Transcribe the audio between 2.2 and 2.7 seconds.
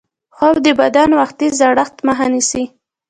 نیسي